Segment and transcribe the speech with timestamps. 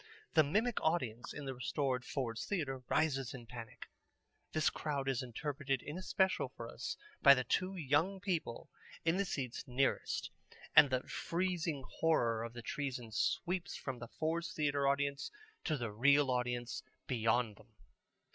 [0.33, 3.85] The mimic audience in the restored Ford's Theatre rises in panic.
[4.51, 8.71] This crowd is interpreted in especial for us by the two young people
[9.05, 10.31] in the seats nearest,
[10.75, 15.29] and the freezing horror of the treason sweeps from the Ford's Theatre audience
[15.65, 17.75] to the real audience beyond them.